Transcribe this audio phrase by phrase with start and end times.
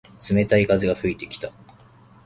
[0.27, 1.51] 冷たい風が吹いてきた。